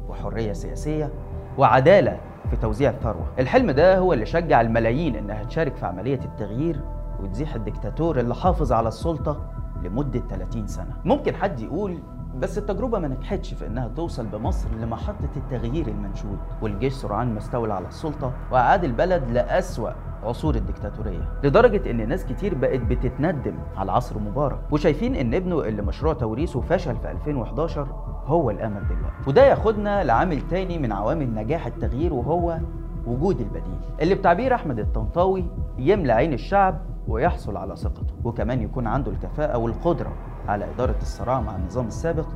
وحرية 0.08 0.52
سياسية 0.52 1.10
وعدالة 1.58 2.18
في 2.50 2.56
توزيع 2.56 2.90
الثروة. 2.90 3.26
الحلم 3.38 3.70
ده 3.70 3.98
هو 3.98 4.12
اللي 4.12 4.26
شجع 4.26 4.60
الملايين 4.60 5.16
إنها 5.16 5.44
تشارك 5.44 5.76
في 5.76 5.86
عملية 5.86 6.20
التغيير 6.24 6.80
وتزيح 7.22 7.54
الدكتاتور 7.54 8.20
اللي 8.20 8.34
حافظ 8.34 8.72
على 8.72 8.88
السلطة 8.88 9.40
لمدة 9.82 10.20
30 10.30 10.66
سنة. 10.66 10.96
ممكن 11.04 11.34
حد 11.34 11.60
يقول 11.60 11.98
بس 12.36 12.58
التجربة 12.58 12.98
ما 12.98 13.08
نجحتش 13.08 13.54
في 13.54 13.66
إنها 13.66 13.88
توصل 13.88 14.26
بمصر 14.26 14.68
لمحطة 14.80 15.28
التغيير 15.36 15.88
المنشود. 15.88 16.38
والجيش 16.62 16.92
سرعان 16.92 17.32
ما 17.32 17.38
استولى 17.38 17.74
على 17.74 17.88
السلطة 17.88 18.32
وأعاد 18.52 18.84
البلد 18.84 19.30
لأسوأ 19.30 19.90
عصور 20.24 20.54
الدكتاتورية 20.54 21.28
لدرجة 21.44 21.90
إن 21.90 22.08
ناس 22.08 22.24
كتير 22.26 22.54
بقت 22.54 22.80
بتتندم 22.80 23.54
على 23.76 23.92
عصر 23.92 24.18
مبارك 24.18 24.58
وشايفين 24.70 25.14
إن 25.14 25.34
ابنه 25.34 25.60
اللي 25.60 25.82
مشروع 25.82 26.12
توريثه 26.12 26.60
فشل 26.60 26.96
في 26.96 27.10
2011 27.10 27.86
هو 28.26 28.50
الأمل 28.50 28.80
دلوقتي. 28.88 29.14
وده 29.26 29.44
ياخدنا 29.46 30.04
لعامل 30.04 30.40
تاني 30.40 30.78
من 30.78 30.92
عوامل 30.92 31.34
نجاح 31.34 31.66
التغيير 31.66 32.14
وهو 32.14 32.58
وجود 33.06 33.40
البديل 33.40 33.78
اللي 34.00 34.14
بتعبير 34.14 34.54
أحمد 34.54 34.78
الطنطاوي 34.78 35.44
يملى 35.78 36.12
عين 36.12 36.32
الشعب 36.32 36.80
ويحصل 37.08 37.56
على 37.56 37.76
ثقته 37.76 38.14
وكمان 38.24 38.62
يكون 38.62 38.86
عنده 38.86 39.10
الكفاءة 39.10 39.58
والقدرة 39.58 40.12
على 40.48 40.64
إدارة 40.74 40.96
الصراع 41.02 41.40
مع 41.40 41.56
النظام 41.56 41.86
السابق 41.86 42.26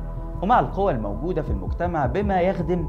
ومع 0.41 0.59
القوى 0.59 0.91
الموجودة 0.91 1.41
في 1.41 1.49
المجتمع 1.49 2.05
بما 2.05 2.41
يخدم 2.41 2.87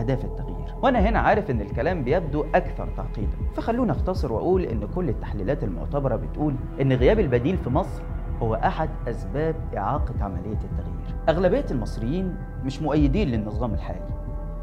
أهداف 0.00 0.24
التغيير. 0.24 0.74
وأنا 0.82 0.98
هنا 0.98 1.18
عارف 1.18 1.50
إن 1.50 1.60
الكلام 1.60 2.04
بيبدو 2.04 2.44
أكثر 2.54 2.88
تعقيدا. 2.96 3.36
فخلونا 3.56 3.92
أختصر 3.92 4.32
وأقول 4.32 4.62
إن 4.62 4.88
كل 4.94 5.08
التحليلات 5.08 5.64
المعتبرة 5.64 6.16
بتقول 6.16 6.54
إن 6.80 6.92
غياب 6.92 7.18
البديل 7.20 7.56
في 7.56 7.70
مصر 7.70 8.02
هو 8.42 8.54
أحد 8.54 8.88
أسباب 9.08 9.54
إعاقة 9.76 10.14
عملية 10.20 10.58
التغيير. 10.64 11.14
أغلبية 11.28 11.66
المصريين 11.70 12.36
مش 12.64 12.82
مؤيدين 12.82 13.28
للنظام 13.28 13.74
الحالي. 13.74 14.14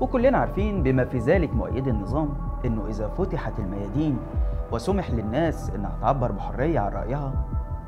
وكلنا 0.01 0.37
عارفين 0.37 0.83
بما 0.83 1.05
في 1.05 1.17
ذلك 1.17 1.53
مؤيدي 1.53 1.89
النظام 1.89 2.29
إنه 2.65 2.87
إذا 2.89 3.07
فتحت 3.07 3.59
الميادين 3.59 4.17
وسمح 4.71 5.11
للناس 5.11 5.69
إنها 5.69 5.97
تعبر 6.01 6.31
بحرية 6.31 6.79
عن 6.79 6.91
رأيها 6.91 7.33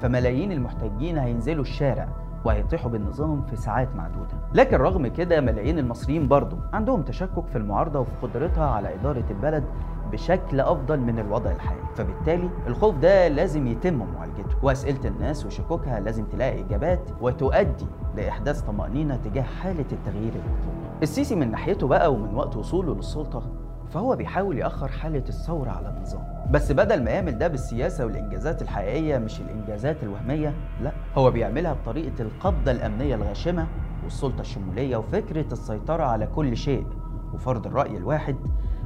فملايين 0.02 0.52
المحتجين 0.52 1.18
هينزلوا 1.18 1.62
الشارع 1.62 2.08
وهيطيحوا 2.46 2.92
بالنظام 2.92 3.42
في 3.42 3.56
ساعات 3.56 3.96
معدودة. 3.96 4.34
لكن 4.54 4.78
رغم 4.78 5.08
كده 5.08 5.42
ملايين 5.42 5.80
المصريين 5.80 6.28
برضو 6.28 6.58
عندهم 6.74 7.02
تشكك 7.02 7.48
في 7.48 7.58
المعارضة 7.58 8.00
وفي 8.00 8.12
قدرتها 8.22 8.66
على 8.70 8.94
إدارة 8.96 9.24
البلد 9.30 9.64
بشكل 10.12 10.60
أفضل 10.60 11.00
من 11.00 11.20
الوضع 11.20 11.52
الحالي. 11.52 11.82
فبالتالي 11.96 12.50
الخوف 12.68 12.96
ده 12.98 13.28
لازم 13.28 13.68
يتم 13.68 13.94
معالجته 14.16 14.56
وأسئلة 14.64 15.08
الناس 15.10 15.46
وشكوكها 15.46 16.00
لازم 16.00 16.26
تلاقي 16.26 16.62
إجابات 16.62 17.10
وتؤدي 17.22 17.86
لإحداث 18.18 18.62
طمأنينة 18.62 19.16
تجاه 19.16 19.42
حالة 19.42 19.86
التغيير 19.92 20.34
المطلوب 20.34 20.74
السيسي 21.04 21.36
من 21.36 21.52
ناحيته 21.52 21.88
بقى 21.88 22.14
ومن 22.14 22.36
وقت 22.36 22.56
وصوله 22.58 22.96
للسلطة 22.96 23.44
فهو 23.92 24.16
بيحاول 24.16 24.58
يأخر 24.58 24.88
حالة 24.88 25.24
الثورة 25.30 25.70
على 25.70 25.90
النظام. 25.90 26.24
بس 26.52 26.72
بدل 26.72 27.04
ما 27.04 27.12
يعمل 27.12 27.38
ده 27.38 27.48
بالسياسة 27.48 28.06
والإنجازات 28.06 28.62
الحقيقية 28.62 29.18
مش 29.18 29.42
الإنجازات 29.42 30.04
الوهمية 30.04 30.54
لا 30.82 30.92
هو 31.18 31.32
بيعملها 31.32 31.74
بطريقة 31.74 32.22
القبضة 32.22 32.72
الأمنية 32.72 33.16
الغاشمة 33.16 33.68
والسلطة 34.04 34.42
الشمولية 34.42 34.98
وفكرة 34.98 35.46
السيطرة 35.52 36.04
على 36.04 36.28
كل 36.28 36.58
شيء. 36.58 36.86
وفرض 37.34 37.68
الرأي 37.68 37.98
الواحد 37.98 38.36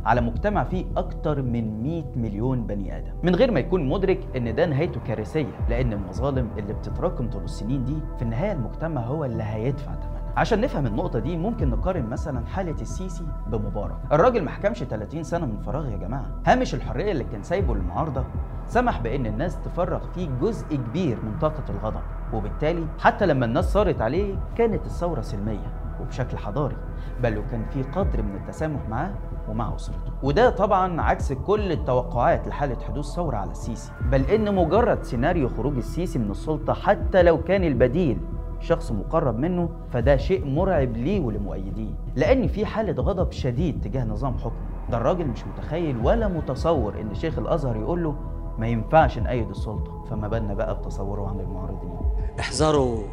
على 0.05 0.21
مجتمع 0.21 0.63
فيه 0.63 0.85
أكتر 0.97 1.41
من 1.41 1.83
100 1.83 2.03
مليون 2.15 2.67
بني 2.67 2.97
آدم. 2.97 3.11
من 3.23 3.35
غير 3.35 3.51
ما 3.51 3.59
يكون 3.59 3.89
مدرك 3.89 4.19
إن 4.37 4.55
ده 4.55 4.65
نهايته 4.65 4.99
كارثية 5.07 5.59
لأن 5.69 5.93
المظالم 5.93 6.49
اللي 6.57 6.73
بتتراكم 6.73 7.29
طول 7.29 7.43
السنين 7.43 7.83
دي 7.85 7.95
في 8.17 8.21
النهاية 8.21 8.51
المجتمع 8.51 9.01
هو 9.01 9.25
اللي 9.25 9.43
هيدفع 9.43 9.95
ثمنها 9.95 10.16
عشان 10.37 10.61
نفهم 10.61 10.85
النقطة 10.85 11.19
دي 11.19 11.37
ممكن 11.37 11.69
نقارن 11.69 12.09
مثلا 12.09 12.45
حالة 12.45 12.81
السيسي 12.81 13.23
بمبارك. 13.47 13.95
الراجل 14.11 14.43
ما 14.43 14.51
حكمش 14.51 14.79
30 14.79 15.23
سنة 15.23 15.45
من 15.45 15.57
فراغ 15.57 15.87
يا 15.89 15.97
جماعة. 15.97 16.25
هامش 16.45 16.75
الحرية 16.75 17.11
اللي 17.11 17.23
كان 17.23 17.43
سايبه 17.43 17.75
للمعارضة 17.75 18.23
سمح 18.67 19.01
بأن 19.01 19.25
الناس 19.25 19.61
تفرغ 19.61 19.99
فيه 20.15 20.29
جزء 20.41 20.75
كبير 20.75 21.17
من 21.23 21.39
طاقة 21.41 21.63
الغضب. 21.69 22.01
وبالتالي 22.33 22.85
حتى 22.99 23.25
لما 23.25 23.45
الناس 23.45 23.73
صارت 23.73 24.01
عليه 24.01 24.35
كانت 24.57 24.85
الثورة 24.85 25.21
سلمية 25.21 25.73
وبشكل 26.01 26.37
حضاري 26.37 26.77
بل 27.23 27.37
وكان 27.37 27.65
في 27.69 27.83
قدر 27.83 28.21
من 28.21 28.35
التسامح 28.35 28.89
معاه 28.89 29.13
ومع 29.49 29.75
أسرته. 29.75 30.11
وده 30.23 30.49
طبعا 30.49 31.01
عكس 31.01 31.33
كل 31.33 31.71
التوقعات 31.71 32.47
لحالة 32.47 32.77
حدوث 32.87 33.05
ثورة 33.05 33.37
على 33.37 33.51
السيسي. 33.51 33.91
بل 34.11 34.21
إن 34.21 34.55
مجرد 34.55 35.03
سيناريو 35.03 35.49
خروج 35.49 35.77
السيسي 35.77 36.19
من 36.19 36.31
السلطة 36.31 36.73
حتى 36.73 37.23
لو 37.23 37.43
كان 37.43 37.63
البديل 37.63 38.19
شخص 38.59 38.91
مقرب 38.91 39.39
منه 39.39 39.69
فده 39.93 40.17
شيء 40.17 40.45
مرعب 40.45 40.97
ليه 40.97 41.19
ولمؤيديه. 41.19 41.91
لأن 42.15 42.47
في 42.47 42.65
حالة 42.65 43.03
غضب 43.03 43.31
شديد 43.31 43.81
تجاه 43.81 44.03
نظام 44.03 44.37
حكمه 44.37 44.67
ده 44.89 44.97
الراجل 44.97 45.27
مش 45.27 45.39
متخيل 45.45 45.97
ولا 46.03 46.27
متصور 46.27 47.01
إن 47.01 47.15
شيخ 47.15 47.37
الأزهر 47.39 47.75
يقول 47.75 48.03
له 48.03 48.15
ما 48.57 48.67
ينفعش 48.67 49.17
نأيد 49.17 49.49
السلطة. 49.49 50.05
فما 50.09 50.27
بالنا 50.27 50.53
بقى 50.53 50.75
بتصوره 50.75 51.27
عن 51.29 51.39
المعارضين. 51.39 51.99
احذروا. 52.39 53.03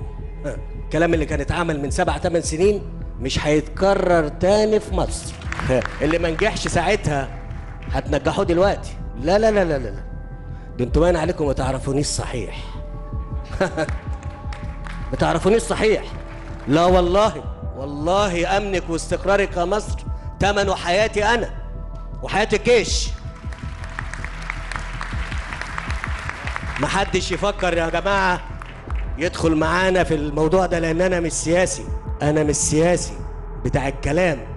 الكلام 0.84 1.14
اللي 1.14 1.26
كان 1.26 1.40
اتعمل 1.40 1.80
من 1.82 1.90
سبع 1.90 2.18
ثمان 2.18 2.42
سنين 2.42 2.82
مش 3.20 3.46
هيتكرر 3.46 4.28
تاني 4.28 4.80
في 4.80 4.94
مصر. 4.96 5.34
اللي 6.02 6.18
ما 6.18 6.30
نجحش 6.30 6.68
ساعتها 6.68 7.28
هتنجحوه 7.92 8.44
دلوقتي. 8.44 8.92
لا 9.20 9.38
لا 9.38 9.50
لا 9.50 9.64
لا 9.64 9.78
لا. 9.78 9.90
ده 10.78 10.84
أنتوا 10.84 11.02
باين 11.02 11.16
عليكم 11.16 11.46
ما 11.46 11.52
تعرفونيش 11.52 12.06
صحيح. 12.06 12.64
ما 15.10 15.16
تعرفونيش 15.18 15.62
صحيح. 15.62 16.02
لا 16.68 16.84
والله 16.84 17.44
والله 17.76 18.56
أمنك 18.56 18.82
واستقرارك 18.88 19.56
يا 19.56 19.64
مصر 19.64 19.98
ثمنه 20.40 20.74
حياتي 20.74 21.24
أنا 21.24 21.50
وحياه 22.22 22.48
الجيش 22.52 23.08
محدش 26.80 27.32
يفكر 27.32 27.76
يا 27.76 27.88
جماعة 27.90 28.40
يدخل 29.18 29.54
معانا 29.56 30.04
في 30.04 30.14
الموضوع 30.14 30.66
ده 30.66 30.78
لأن 30.78 31.00
أنا 31.00 31.20
مش 31.20 31.32
سياسي. 31.32 31.84
أنا 32.22 32.42
مش 32.44 32.56
سياسي 32.56 33.12
بتاع 33.64 33.88
الكلام. 33.88 34.53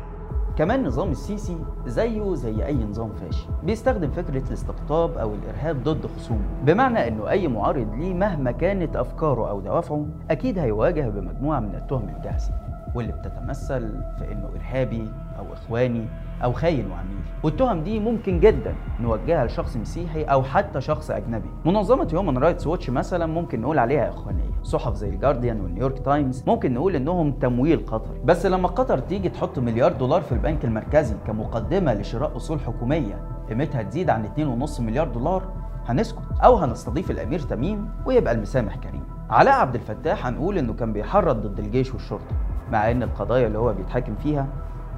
كمان 0.57 0.83
نظام 0.83 1.11
السيسي 1.11 1.57
زيه 1.85 2.35
زي 2.35 2.65
أي 2.65 2.83
نظام 2.83 3.11
فاشل 3.13 3.47
بيستخدم 3.63 4.11
فكرة 4.11 4.47
الاستقطاب 4.47 5.17
أو 5.17 5.33
الإرهاب 5.33 5.83
ضد 5.83 6.05
خصومه 6.05 6.47
بمعنى 6.65 7.07
إنه 7.07 7.29
أي 7.29 7.47
معارض 7.47 7.93
ليه 7.95 8.13
مهما 8.13 8.51
كانت 8.51 8.95
أفكاره 8.95 9.49
أو 9.49 9.59
دوافعه 9.61 10.05
أكيد 10.31 10.59
هيواجه 10.59 11.09
بمجموعة 11.09 11.59
من 11.59 11.75
التهم 11.75 12.09
الجاهزة 12.17 12.51
واللي 12.95 13.11
بتتمثل 13.11 14.01
في 14.19 14.31
إنه 14.31 14.49
إرهابي 14.55 15.11
أو 15.39 15.53
إخواني 15.53 16.05
أو 16.43 16.53
خاين 16.53 16.91
وعميل. 16.91 17.17
والتهم 17.43 17.83
دي 17.83 17.99
ممكن 17.99 18.39
جدا 18.39 18.75
نوجهها 18.99 19.45
لشخص 19.45 19.77
مسيحي 19.77 20.23
أو 20.23 20.43
حتى 20.43 20.81
شخص 20.81 21.11
أجنبي. 21.11 21.49
منظمة 21.65 22.07
هيومن 22.11 22.37
رايتس 22.37 22.67
ووتش 22.67 22.89
مثلا 22.89 23.25
ممكن 23.25 23.61
نقول 23.61 23.79
عليها 23.79 24.09
إخوانية. 24.09 24.49
صحف 24.63 24.95
زي 24.95 25.09
الجارديان 25.09 25.61
والنيويورك 25.61 25.99
تايمز 25.99 26.43
ممكن 26.47 26.73
نقول 26.73 26.95
إنهم 26.95 27.31
تمويل 27.31 27.85
قطري 27.85 28.19
بس 28.25 28.45
لما 28.45 28.67
قطر 28.67 28.99
تيجي 28.99 29.29
تحط 29.29 29.59
مليار 29.59 29.91
دولار 29.93 30.21
في 30.21 30.31
البنك 30.31 30.65
المركزي 30.65 31.15
كمقدمة 31.27 31.93
لشراء 31.93 32.35
أصول 32.35 32.59
حكومية 32.59 33.19
قيمتها 33.49 33.81
تزيد 33.83 34.09
عن 34.09 34.25
2.5 34.65 34.81
مليار 34.81 35.07
دولار 35.07 35.43
هنسكت 35.85 36.19
أو 36.43 36.55
هنستضيف 36.55 37.11
الأمير 37.11 37.39
تميم 37.39 37.89
ويبقى 38.05 38.33
المسامح 38.33 38.75
كريم. 38.75 39.03
علاء 39.29 39.53
عبد 39.53 39.75
الفتاح 39.75 40.27
هنقول 40.27 40.57
إنه 40.57 40.73
كان 40.73 40.93
بيحرض 40.93 41.47
ضد 41.47 41.59
الجيش 41.59 41.93
والشرطة 41.93 42.35
مع 42.71 42.91
إن 42.91 43.03
القضايا 43.03 43.47
اللي 43.47 43.57
هو 43.57 43.73
بيتحاكم 43.73 44.15
فيها 44.15 44.47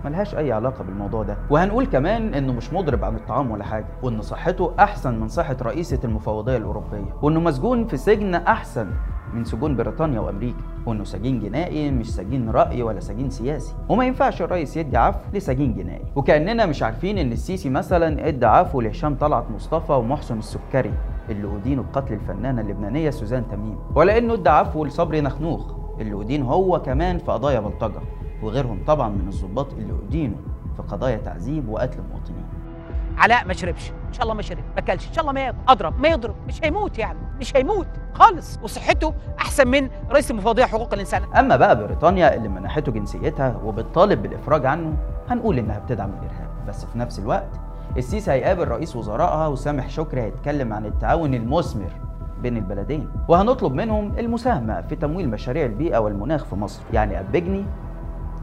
ملهاش 0.06 0.36
أي 0.36 0.52
علاقة 0.52 0.84
بالموضوع 0.84 1.24
ده. 1.24 1.38
وهنقول 1.50 1.86
كمان 1.86 2.34
إنه 2.34 2.54
مش 2.54 2.74
مضرب 2.74 3.06
عن 3.06 3.16
الطعام 3.16 3.52
ولا 3.52 3.64
حاجة 3.64 3.86
وإن 4.04 4.22
صحته 4.22 4.72
أحسن 4.80 5.20
من 5.20 5.28
صحة 5.28 5.58
رئيسة 5.62 6.00
المفوضية 6.04 6.58
الأوروبية 6.58 7.14
وإنه 7.22 7.40
مسجون 7.40 7.88
في 7.88 7.98
سجن 7.98 8.36
أحسن 8.36 8.88
من 9.34 9.44
سجون 9.44 9.76
بريطانيا 9.76 10.20
وأمريكا 10.20 10.58
وإنه 10.86 11.04
سجين 11.04 11.40
جنائي 11.40 11.92
مش 11.92 12.16
سجين 12.16 12.50
رأي 12.50 12.84
ولا 12.84 13.00
سجين 13.00 13.30
سياسي. 13.30 13.76
وما 13.90 14.06
ينفعش 14.06 14.42
الرئيس 14.42 14.78
يدي 14.78 14.98
عفو 14.98 15.20
لسجين 15.34 15.74
جنائي. 15.74 16.06
وكأننا 16.16 16.66
مش 16.66 16.84
عارفين 16.84 17.18
إن 17.18 17.32
السيسي 17.32 17.70
مثلا 17.70 18.28
إدى 18.28 18.46
عفو 18.46 18.82
لهشام 18.82 19.16
طلعت 19.16 19.52
مصطفى 19.56 19.94
ومحسن 19.94 20.38
السكري 20.38 20.94
اللي 21.30 21.56
أدينوا 21.58 21.84
بقتل 21.84 22.14
الفنانة 22.14 22.62
اللبنانية 22.62 23.10
سوزان 23.10 23.44
تميم 23.52 23.78
ولا 23.96 24.18
إنه 24.18 24.34
إدى 24.34 24.50
عفو 24.50 24.86
لصبري 24.86 25.22
نخنوخ 25.22 25.74
اللي 26.02 26.22
أدين 26.22 26.42
هو 26.42 26.82
كمان 26.82 27.18
في 27.18 27.32
قضايا 27.32 27.60
بلطجة. 27.60 28.00
وغيرهم 28.44 28.84
طبعا 28.88 29.10
من 29.10 29.28
الضباط 29.28 29.74
اللي 29.74 29.94
أدينوا 30.08 30.38
في 30.78 30.82
قضايا 30.82 31.18
تعذيب 31.18 31.70
وقتل 31.70 32.00
مواطنين 32.12 32.46
علاء 33.18 33.48
ما 33.48 33.54
شربش. 33.54 33.92
إن 34.08 34.14
شاء 34.14 34.24
الله 34.24 34.34
ما 34.34 34.42
شرب. 34.42 34.58
ما 34.58 34.80
أكلش. 34.80 35.08
إن 35.08 35.14
شاء 35.14 35.22
الله 35.30 35.34
ما 35.34 35.54
أضرب. 35.68 36.00
ما 36.02 36.08
يضرب. 36.08 36.36
مش 36.48 36.64
هيموت 36.64 36.98
يعني. 37.00 37.20
مش 37.40 37.56
هيموت 37.56 37.88
خالص. 38.14 38.60
وصحته 38.64 39.14
أحسن 39.40 39.68
من 39.68 39.90
رئيس 40.12 40.32
المفوضية 40.32 40.66
حقوق 40.66 40.94
الإنسان. 40.94 41.22
أما 41.36 41.56
بقى 41.56 41.84
بريطانيا 41.84 42.36
اللي 42.36 42.50
منحته 42.50 42.92
جنسيتها 42.92 43.56
وبتطالب 43.64 44.22
بالإفراج 44.22 44.66
عنه 44.66 44.94
هنقول 45.30 45.58
إنها 45.58 45.80
بتدعم 45.80 46.10
الإرهاب. 46.10 46.50
بس 46.68 46.86
في 46.86 47.00
نفس 47.00 47.20
الوقت 47.20 47.50
السيسي 47.98 48.32
هيقابل 48.32 48.68
رئيس 48.68 48.96
وزرائها 48.96 49.48
وسامح 49.48 49.90
شكري 49.90 50.22
هيتكلم 50.22 50.74
عن 50.74 50.86
التعاون 50.86 51.34
المثمر 51.34 51.92
بين 52.42 52.58
البلدين. 52.58 53.10
وهنطلب 53.28 53.74
منهم 53.74 54.20
المساهمة 54.20 54.82
في 54.82 54.96
تمويل 54.96 55.30
مشاريع 55.30 55.66
البيئة 55.66 55.98
والمناخ 55.98 56.46
في 56.46 56.56
مصر. 56.56 56.82
يعني 56.94 57.20
أبجني 57.20 57.66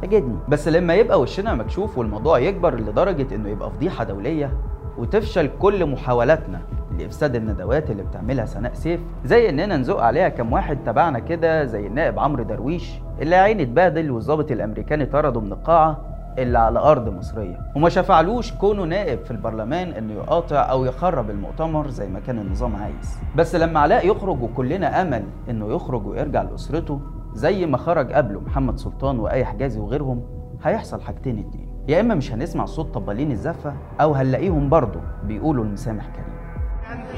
أجدني. 0.02 0.36
بس 0.48 0.68
لما 0.68 0.94
يبقى 0.94 1.20
وشنا 1.20 1.54
مكشوف 1.54 1.98
والموضوع 1.98 2.38
يكبر 2.38 2.80
لدرجة 2.80 3.34
إنه 3.34 3.48
يبقى 3.48 3.70
فضيحة 3.70 4.04
دولية 4.04 4.52
وتفشل 4.98 5.50
كل 5.58 5.86
محاولاتنا 5.86 6.60
لإفساد 6.98 7.34
الندوات 7.34 7.90
اللي 7.90 8.02
بتعملها 8.02 8.46
سناء 8.46 8.74
سيف 8.74 9.00
زي 9.24 9.48
إننا 9.48 9.76
نزق 9.76 10.00
عليها 10.00 10.28
كام 10.28 10.52
واحد 10.52 10.78
تبعنا 10.86 11.18
كده 11.18 11.64
زي 11.64 11.86
النائب 11.86 12.18
عمرو 12.18 12.42
درويش 12.42 12.90
اللي 13.22 13.36
عيني 13.36 13.62
اتبهدل 13.62 14.10
والظابط 14.10 14.50
الأمريكاني 14.50 15.06
طرده 15.06 15.40
من 15.40 15.52
القاعة 15.52 15.98
اللي 16.38 16.58
على 16.58 16.78
أرض 16.78 17.08
مصرية. 17.08 17.58
وما 17.76 17.88
شفعلوش 17.88 18.52
كونه 18.52 18.84
نائب 18.84 19.24
في 19.24 19.30
البرلمان 19.30 19.88
إنه 19.92 20.12
يقاطع 20.14 20.56
أو 20.70 20.84
يخرب 20.84 21.30
المؤتمر 21.30 21.88
زي 21.88 22.08
ما 22.08 22.20
كان 22.20 22.38
النظام 22.38 22.76
عايز. 22.76 23.18
بس 23.36 23.54
لما 23.54 23.80
علاء 23.80 24.06
يخرج 24.10 24.42
وكلنا 24.42 25.02
أمل 25.02 25.22
إنه 25.50 25.74
يخرج 25.74 26.06
ويرجع 26.06 26.42
لأسرته 26.42 27.00
زي 27.36 27.66
ما 27.66 27.76
خرج 27.78 28.12
قبله 28.12 28.40
محمد 28.40 28.78
سلطان 28.78 29.18
واي 29.18 29.44
حجازي 29.44 29.80
وغيرهم 29.80 30.22
هيحصل 30.64 31.00
حاجتين 31.00 31.38
اتنين 31.38 31.68
يا 31.88 32.00
اما 32.00 32.14
مش 32.14 32.32
هنسمع 32.32 32.64
صوت 32.64 32.94
طبالين 32.94 33.30
الزفه 33.32 33.74
أو 34.00 34.12
هنلاقيهم 34.14 34.68
برضه 34.68 35.00
بيقولوا 35.24 35.64
المسامح 35.64 36.06
كريم 36.06 36.36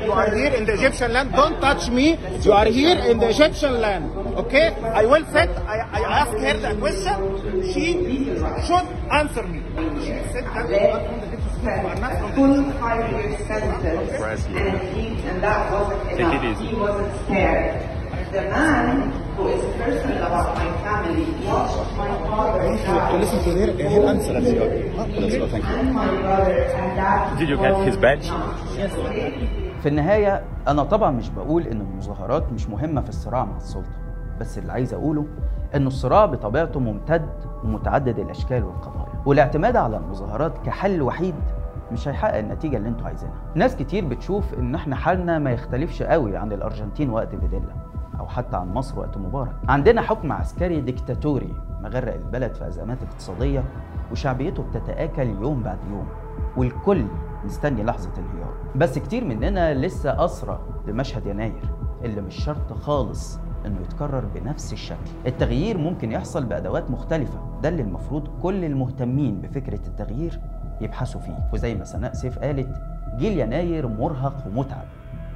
You 0.04 0.12
are 0.12 0.30
here 0.30 0.52
in 0.58 0.64
the 0.64 0.74
Egyptian 0.80 1.12
land. 1.12 1.28
Don't 1.40 1.56
touch 1.60 1.84
me. 1.90 2.06
You 2.46 2.52
are 2.60 2.68
here 2.80 2.98
in 3.10 3.16
the 3.22 3.28
Egyptian 3.28 3.74
land. 3.84 4.04
Okay? 4.42 4.66
I 5.00 5.04
will 5.10 5.24
sit. 5.34 5.50
I, 5.74 5.76
I 5.98 6.00
ask 6.20 6.32
her 6.46 6.56
the 6.66 6.72
question. 6.84 7.16
She 7.72 7.86
should 8.66 8.86
answer 9.20 9.44
me. 9.52 9.60
She 10.04 10.14
said 10.32 10.44
that 10.54 10.66
you 10.70 10.78
are 10.94 11.02
from 11.06 11.98
the 12.04 12.28
full 12.36 12.56
five 12.80 13.04
year 13.12 13.30
sentence 13.48 14.12
and 14.22 15.28
and 15.30 15.38
that 15.46 15.60
wasn't 15.72 16.20
enough. 16.20 16.60
He 16.60 16.74
wasn't 16.84 17.12
scared. 17.24 17.97
The 18.32 18.42
man 18.56 19.10
who 19.36 19.44
is 19.48 19.62
personal 19.80 20.18
about 20.28 20.48
my 20.60 20.68
family 20.84 21.24
watched 21.46 21.92
my 22.02 22.10
father 22.28 22.60
to 23.10 23.16
listen 23.22 23.38
to 23.46 23.50
her, 23.58 23.68
her 23.92 24.02
answer. 24.12 24.36
and 24.36 25.94
my 25.94 26.06
brother 26.22 26.58
and 26.80 26.98
that 26.98 27.38
Did 27.38 27.48
you 27.48 27.56
get 27.56 27.74
his 27.88 27.96
badge? 27.96 28.26
في 29.82 29.88
النهاية 29.88 30.42
أنا 30.68 30.82
طبعا 30.82 31.10
مش 31.10 31.28
بقول 31.30 31.66
إن 31.66 31.80
المظاهرات 31.80 32.52
مش 32.52 32.68
مهمة 32.68 33.00
في 33.00 33.08
الصراع 33.08 33.44
مع 33.44 33.56
السلطة 33.56 33.88
بس 34.40 34.58
اللي 34.58 34.72
عايز 34.72 34.94
أقوله 34.94 35.26
إن 35.74 35.86
الصراع 35.86 36.26
بطبيعته 36.26 36.80
ممتد 36.80 37.28
ومتعدد 37.64 38.18
الأشكال 38.18 38.64
والقضايا 38.64 39.22
والاعتماد 39.26 39.76
على 39.76 39.96
المظاهرات 39.96 40.52
كحل 40.66 41.02
وحيد 41.02 41.34
مش 41.92 42.08
هيحقق 42.08 42.36
النتيجة 42.38 42.76
اللي 42.76 42.88
أنتوا 42.88 43.06
عايزينها. 43.06 43.34
ناس 43.54 43.76
كتير 43.76 44.04
بتشوف 44.04 44.54
إن 44.54 44.74
إحنا 44.74 44.96
حالنا 44.96 45.38
ما 45.38 45.50
يختلفش 45.52 46.02
قوي 46.02 46.36
عن 46.36 46.52
الأرجنتين 46.52 47.10
وقت 47.10 47.28
فيديلا. 47.28 47.87
أو 48.20 48.26
حتى 48.26 48.56
عن 48.56 48.68
مصر 48.74 48.98
وقت 48.98 49.18
مبارك. 49.18 49.54
عندنا 49.68 50.02
حكم 50.02 50.32
عسكري 50.32 50.80
ديكتاتوري 50.80 51.54
مغرق 51.82 52.14
البلد 52.14 52.54
في 52.54 52.68
أزمات 52.68 53.02
اقتصادية 53.02 53.64
وشعبيته 54.12 54.62
بتتآكل 54.62 55.28
يوم 55.28 55.62
بعد 55.62 55.78
يوم 55.90 56.06
والكل 56.56 57.06
مستني 57.44 57.82
لحظة 57.82 58.10
انهيار. 58.18 58.54
بس 58.76 58.98
كتير 58.98 59.24
مننا 59.24 59.74
لسه 59.74 60.24
أسرى 60.24 60.60
لمشهد 60.86 61.26
يناير 61.26 61.62
اللي 62.04 62.20
مش 62.20 62.44
شرط 62.44 62.72
خالص 62.72 63.40
إنه 63.66 63.80
يتكرر 63.80 64.24
بنفس 64.34 64.72
الشكل. 64.72 65.10
التغيير 65.26 65.78
ممكن 65.78 66.12
يحصل 66.12 66.44
بأدوات 66.44 66.90
مختلفة 66.90 67.40
ده 67.62 67.68
اللي 67.68 67.82
المفروض 67.82 68.28
كل 68.42 68.64
المهتمين 68.64 69.40
بفكرة 69.40 69.86
التغيير 69.86 70.40
يبحثوا 70.80 71.20
فيه. 71.20 71.48
وزي 71.52 71.74
ما 71.74 71.84
سناء 71.84 72.12
سيف 72.12 72.38
قالت 72.38 72.68
جيل 73.16 73.40
يناير 73.40 73.88
مرهق 73.88 74.46
ومتعب. 74.46 74.84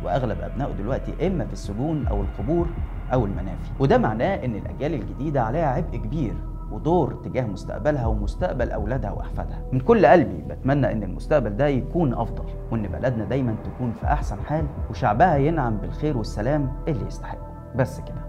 وأغلب 0.05 0.41
أبنائه 0.41 0.73
دلوقتي 0.73 1.27
إما 1.27 1.45
في 1.47 1.53
السجون 1.53 2.07
أو 2.07 2.21
القبور 2.23 2.67
أو 3.12 3.25
المنافي 3.25 3.71
وده 3.81 3.99
معناه 3.99 4.45
إن 4.45 4.55
الأجيال 4.55 4.95
الجديدة 4.95 5.43
عليها 5.43 5.67
عبء 5.67 5.97
كبير 5.97 6.35
ودور 6.71 7.15
تجاه 7.25 7.47
مستقبلها 7.47 8.07
ومستقبل 8.07 8.71
أولادها 8.71 9.11
وأحفادها. 9.11 9.62
من 9.73 9.81
كل 9.81 10.07
قلبي 10.07 10.43
بتمنى 10.49 10.93
إن 10.93 11.03
المستقبل 11.03 11.57
ده 11.57 11.67
يكون 11.67 12.15
أفضل 12.15 12.45
وإن 12.71 12.83
بلدنا 12.83 13.25
دايما 13.25 13.55
تكون 13.65 13.93
في 13.93 14.07
أحسن 14.07 14.37
حال 14.49 14.67
وشعبها 14.91 15.37
ينعم 15.37 15.77
بالخير 15.77 16.17
والسلام 16.19 16.73
اللي 16.88 17.07
يستحقه. 17.07 17.47
بس 17.77 18.01
كده. 18.01 18.21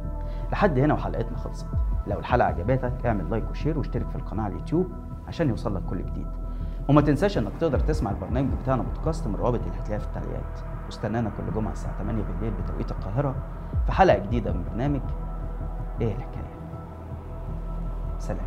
لحد 0.51 0.79
هنا 0.79 0.93
وحلقتنا 0.93 1.37
خلصت. 1.37 1.67
لو 2.07 2.19
الحلقة 2.19 2.47
عجبتك 2.47 2.93
اعمل 3.05 3.29
like 3.29 3.49
و 3.51 3.55
share 3.55 3.77
واشترك 3.77 4.09
في 4.09 4.15
القناة 4.15 4.43
على 4.43 4.53
اليوتيوب 4.53 4.87
عشان 5.27 5.49
يوصلك 5.49 5.81
كل 5.89 5.97
جديد. 6.05 6.27
وما 6.89 7.01
تنساش 7.01 7.37
إنك 7.37 7.51
تقدر 7.59 7.79
تسمع 7.79 8.11
البرنامج 8.11 8.49
بتاعنا 8.63 8.83
بودكاست 8.83 9.27
من 9.27 9.35
الروابط 9.35 9.59
اللي 9.59 9.71
هتلاقيها 9.79 9.99
في 9.99 10.05
التعليقات 10.07 10.59
واستنانا 10.93 11.31
كل 11.37 11.53
جمعة 11.53 11.71
الساعة 11.71 11.97
8 11.97 12.23
بالليل 12.23 12.53
بتوقيت 12.63 12.91
القاهرة 12.91 13.35
في 13.85 13.91
حلقة 13.91 14.17
جديدة 14.19 14.51
من 14.53 14.63
برنامج 14.71 15.01
إيه 16.01 16.15
الحكاية؟ 16.15 16.53
سلام. 18.19 18.45